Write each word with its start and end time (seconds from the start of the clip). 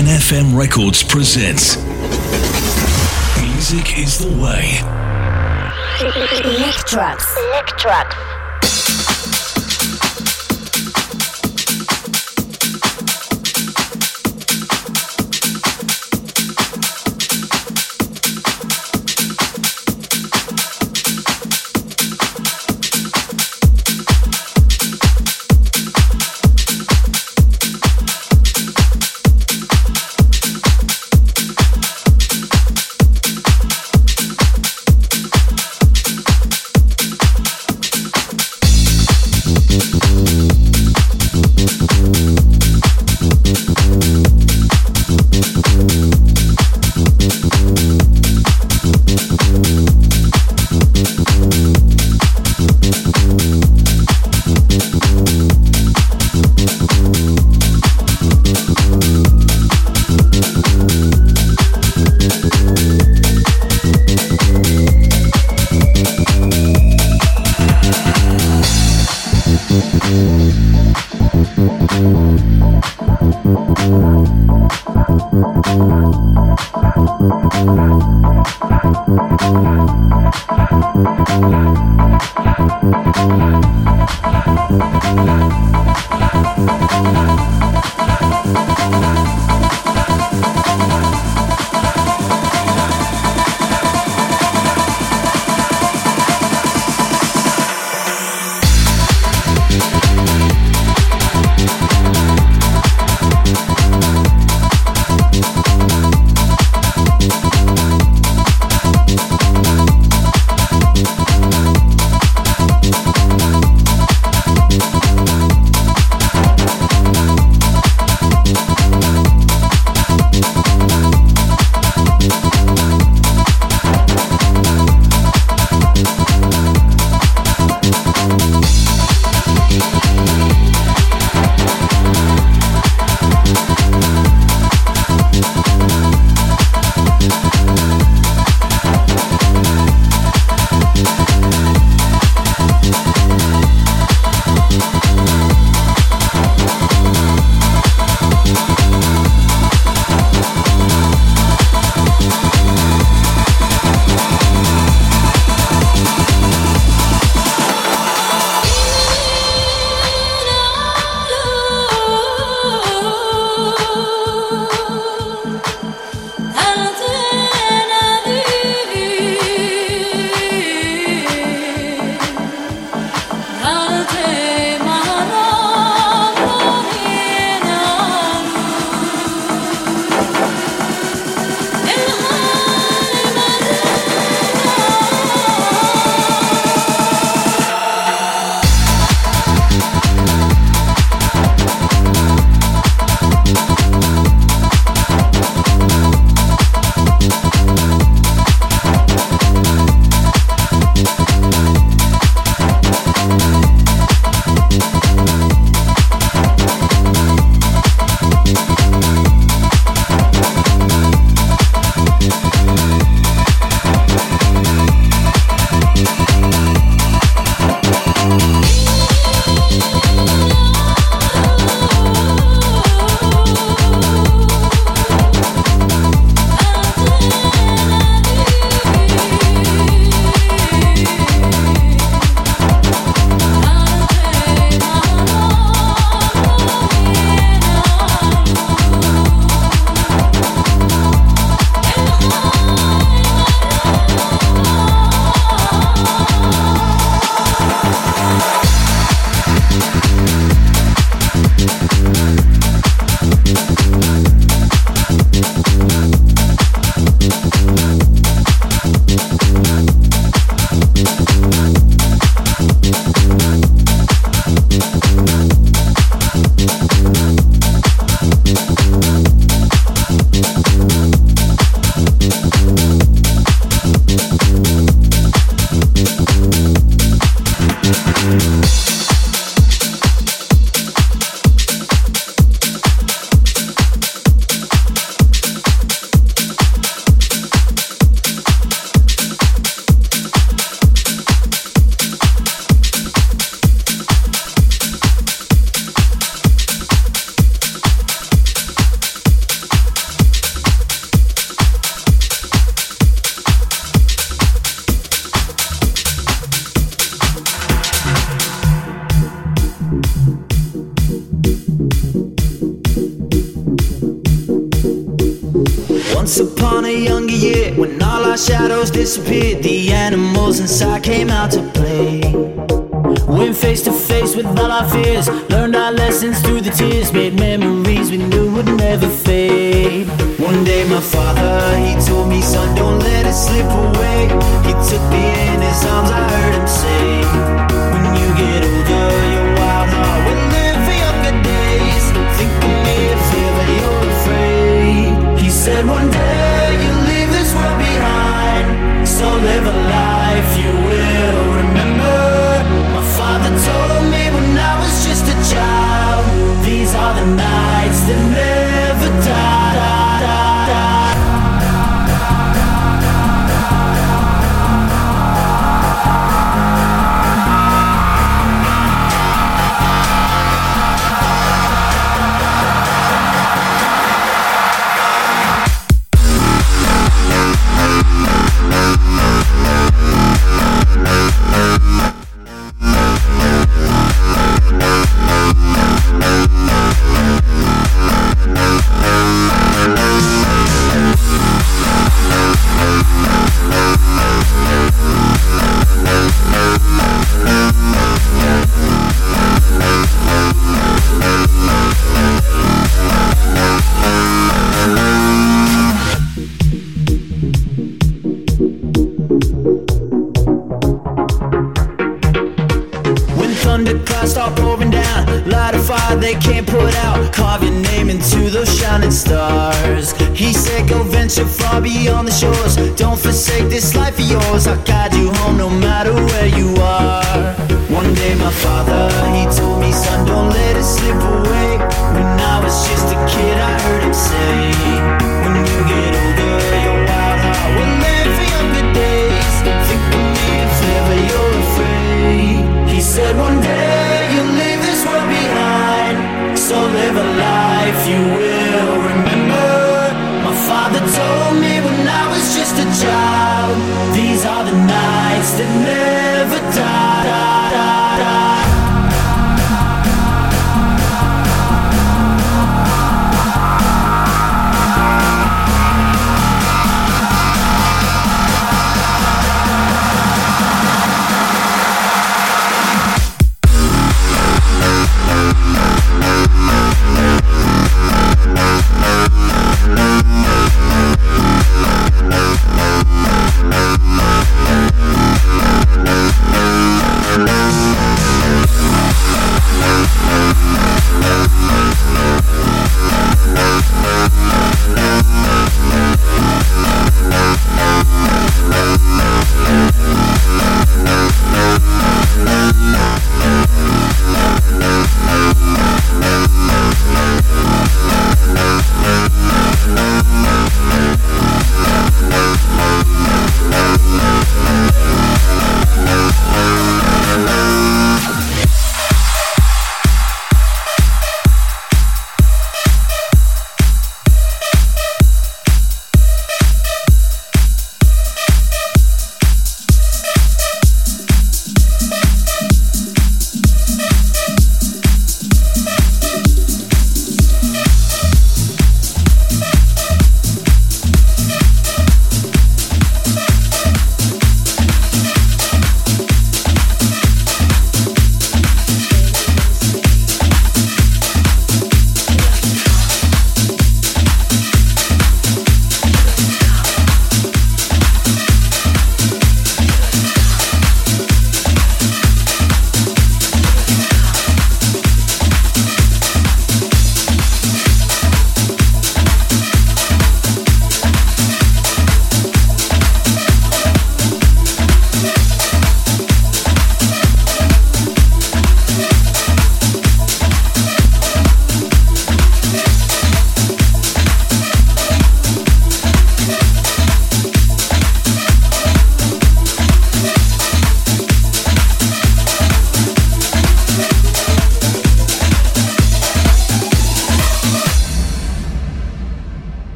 NFM 0.00 0.56
Records 0.56 1.02
presents 1.02 1.76
Music 3.42 3.98
is 3.98 4.16
the 4.16 4.28
Way. 4.40 4.80
Nick 6.58 6.74
Trucks. 6.86 7.36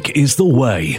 Music 0.00 0.16
is 0.16 0.36
the 0.36 0.44
way. 0.44 0.98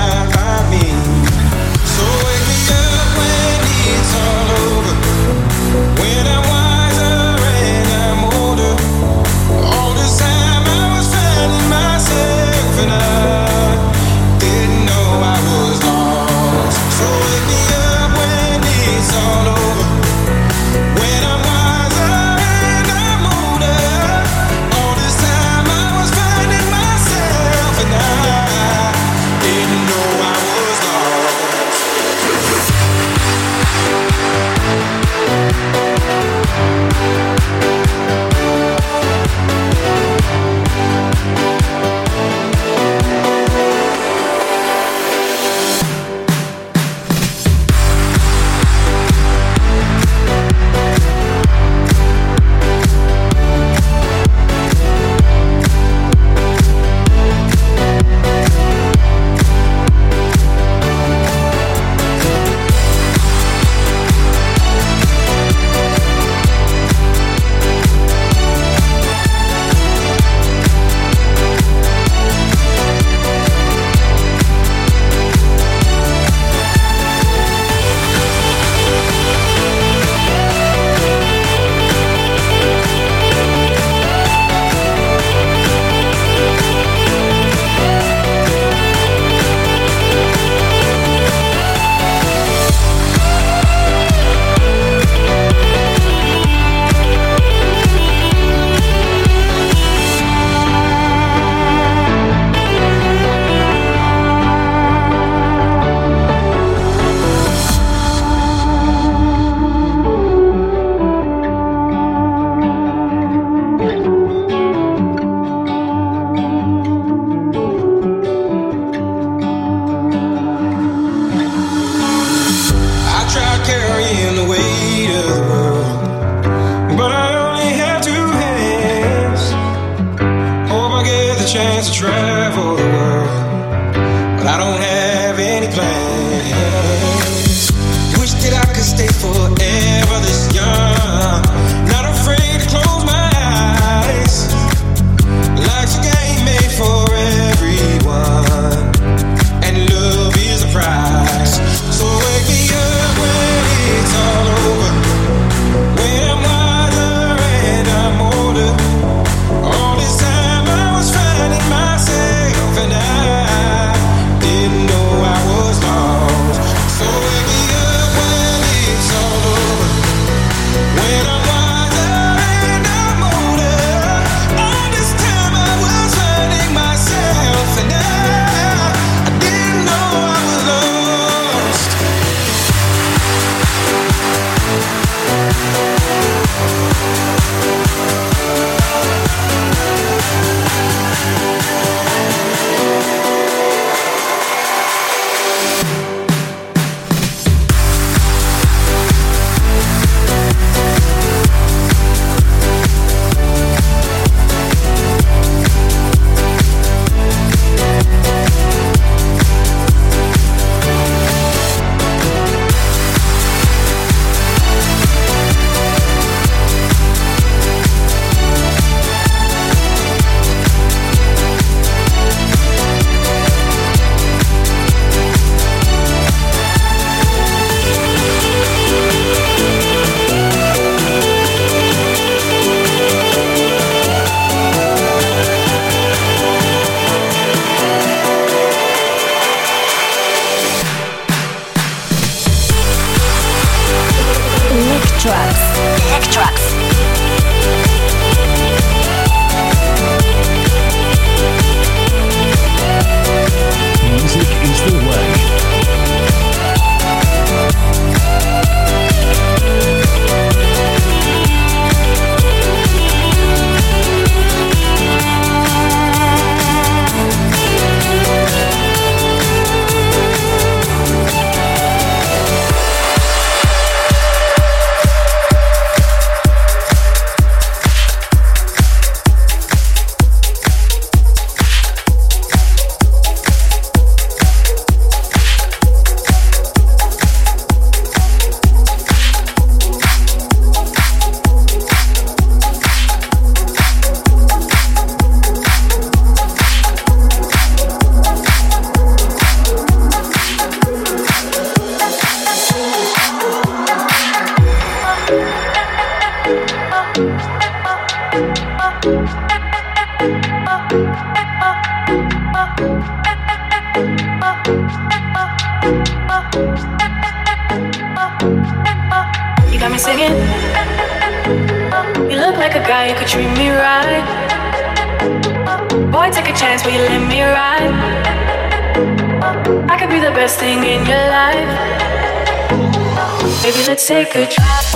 Take 334.07 334.35
a 334.35 334.47
drive. 334.47 334.91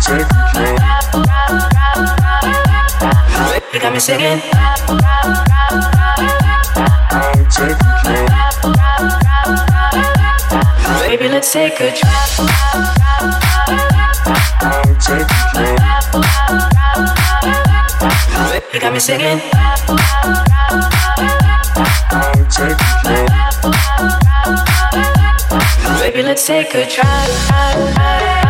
Take 0.00 0.20
a 0.20 0.34
drive. 0.52 0.84
You 3.72 3.80
got 3.80 3.92
me 3.92 3.98
singing. 3.98 4.40
Take 7.50 7.82
a. 7.82 8.16
Baby, 11.00 11.28
let's 11.28 11.52
take 11.52 11.80
a 11.80 11.90
drive. 11.96 12.30
Take 15.00 15.30
a 15.30 15.54
drive. 15.54 15.96
You 18.72 18.80
got 18.80 18.92
me 18.92 19.00
singing. 19.00 20.45
Let's 26.26 26.44
take 26.44 26.74
a 26.74 26.84
drive. 26.88 28.45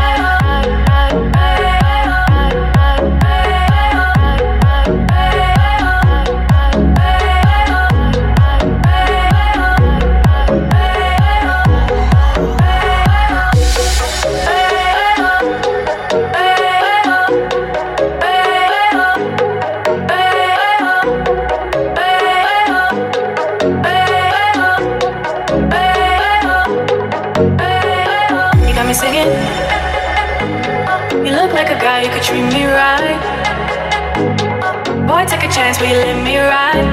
You 35.96 36.02
let 36.02 36.24
me 36.24 36.36
ride? 36.36 36.88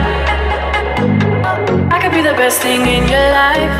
I 1.91 1.99
could 2.01 2.11
be 2.11 2.21
the 2.21 2.33
best 2.33 2.61
thing 2.61 2.81
in 2.81 3.07
your 3.09 3.31
life. 3.31 3.73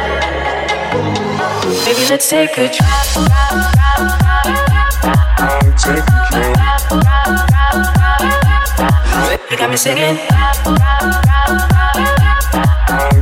Baby, 1.85 2.05
let's 2.09 2.29
take 2.29 2.51
a 2.57 2.67
trip. 2.67 2.77
Drive. 5.79 6.01
You 9.49 9.57
got 9.57 9.69
me 9.69 9.77
singing. 9.77 10.17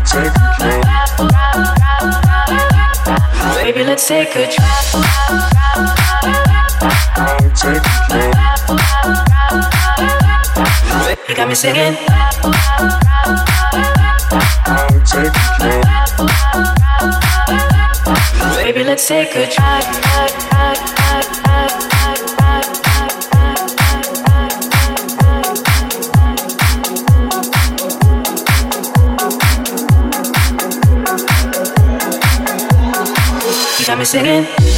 Take 0.09 0.33
a 0.33 0.53
drive. 0.57 0.83
Baby, 3.63 3.83
let's 3.83 4.07
take 4.07 4.35
a 4.35 4.47
drive. 4.51 4.87
Take 7.55 7.85
a 7.85 8.21
drive. 9.17 9.30
Got 11.41 11.47
me 11.47 11.55
singing. 11.55 11.95
Baby, 18.63 18.83
let's 18.83 19.07
take 19.07 19.35
a 19.35 19.49
drive. 19.51 19.87
You 33.79 33.85
got 33.87 33.97
me 33.97 34.05
singing. 34.05 34.70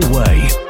Uh-huh, 0.00 0.67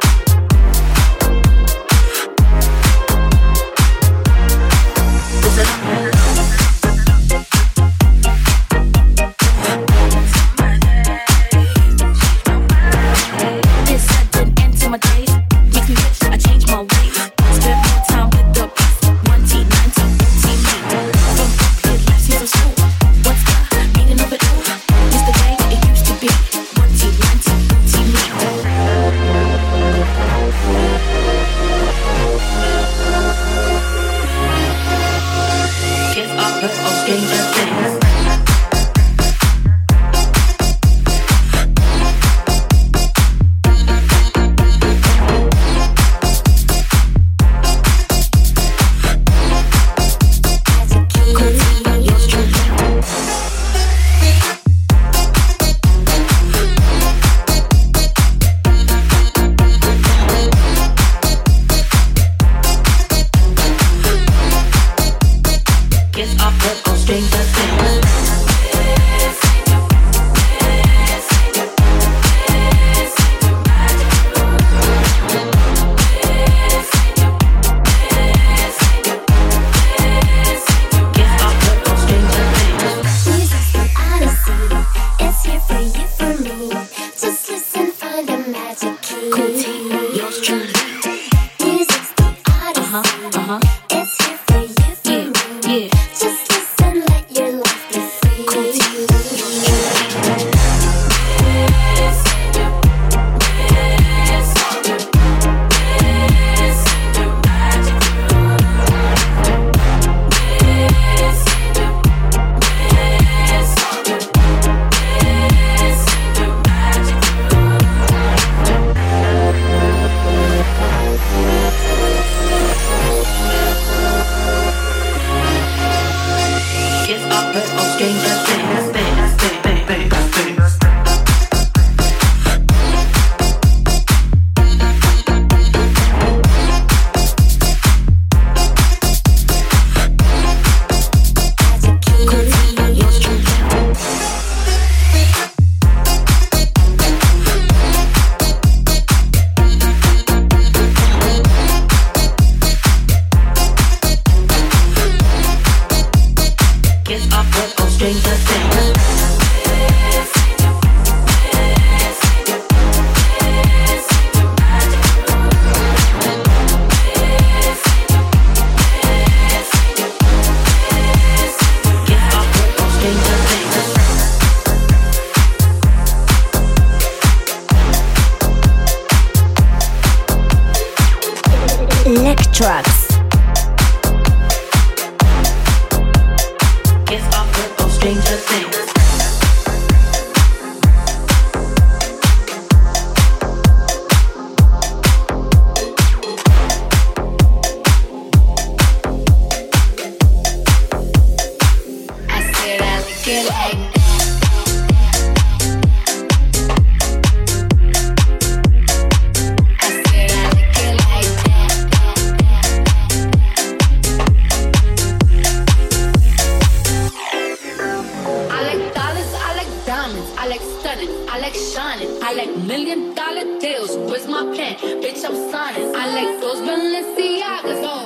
my 224.45 224.55
pen. 224.55 224.75
Bitch, 225.01 225.23
I'm 225.25 225.35
signing. 225.51 225.95
I 225.95 226.07
like 226.13 226.39
those 226.39 226.59
Balenciagas. 226.59 227.81
Oh, 227.83 227.98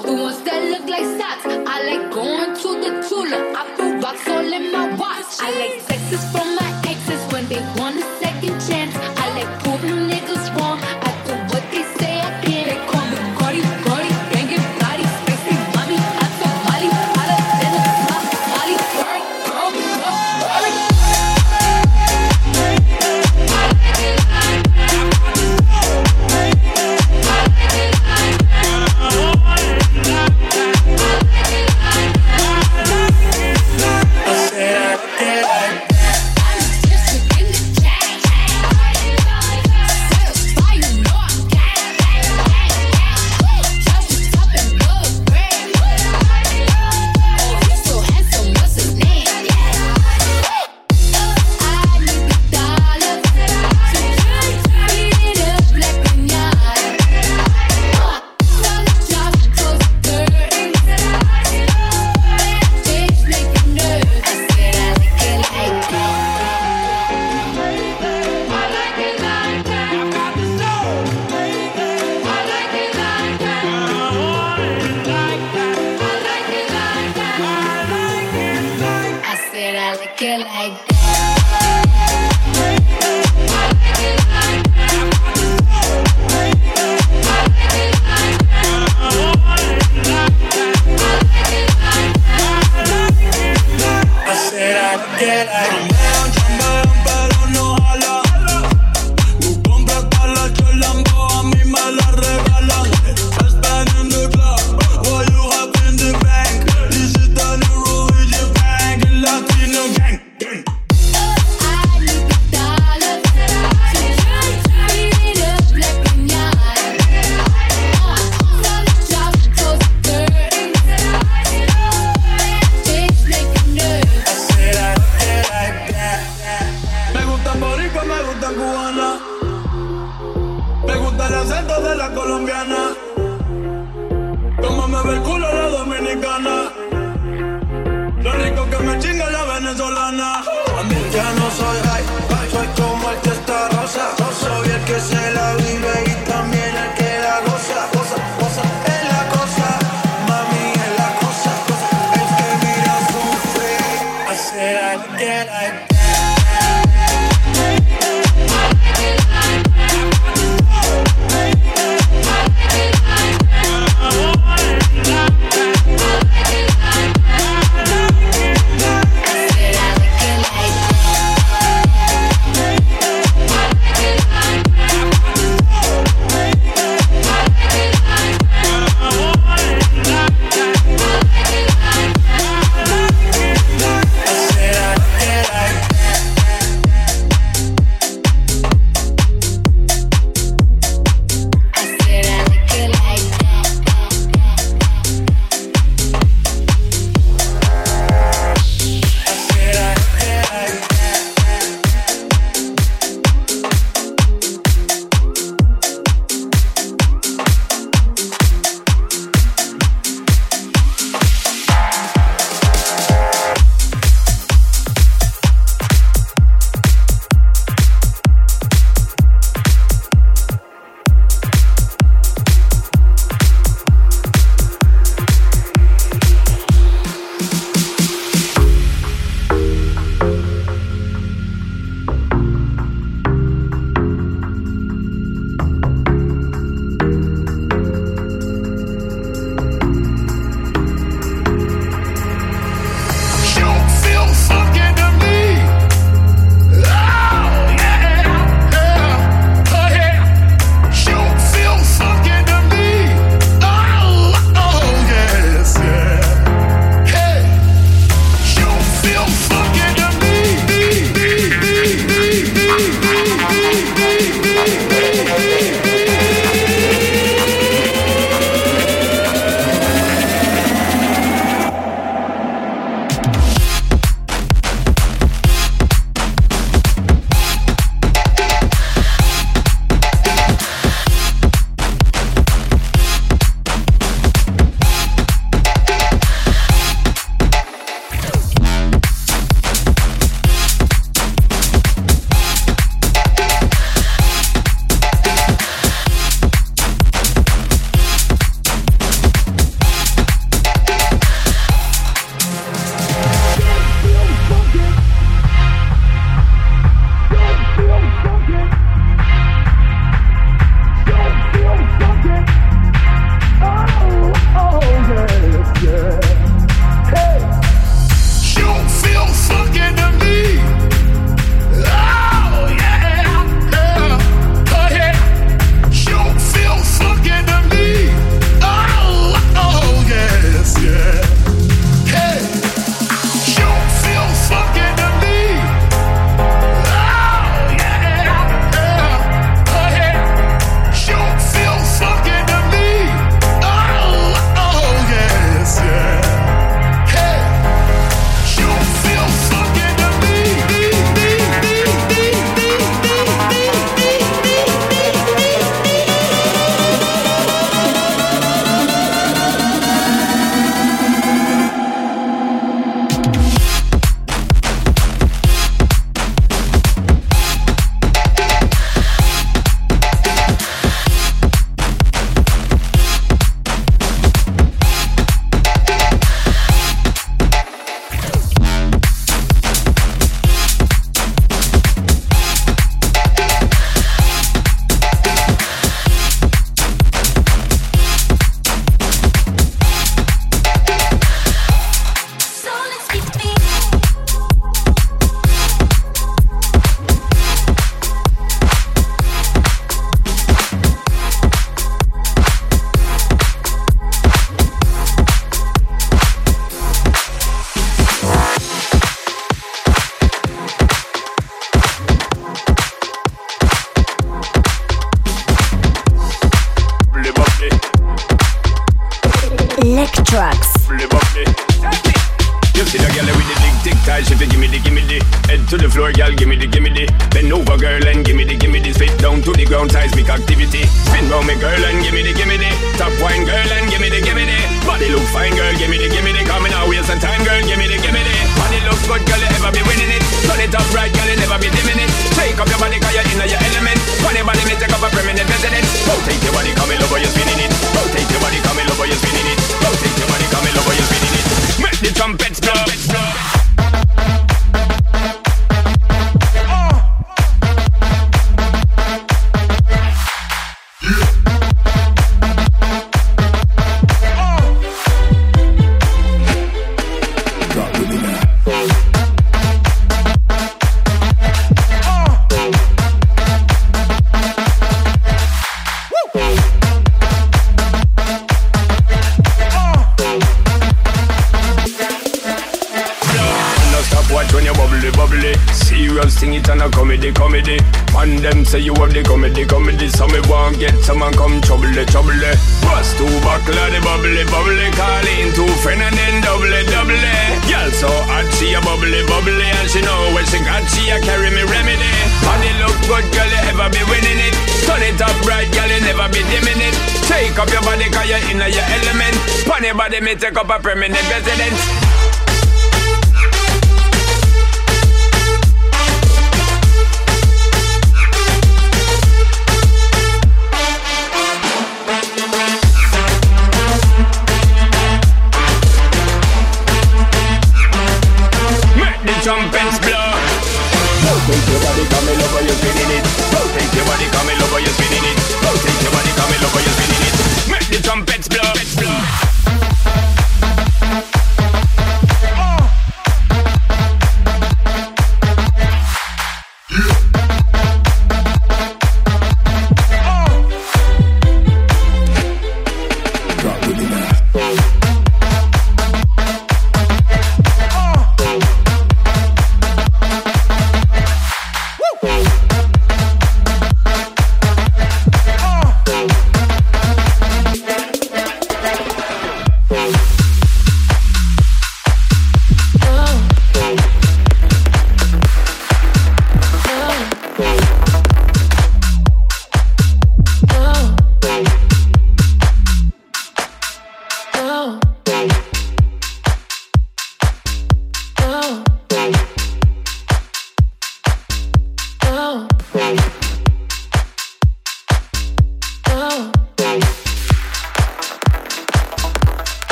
up 445.04 445.12
a 445.12 445.16
permanent 445.16 445.50
residence. 445.50 446.08
Rotate 446.08 446.43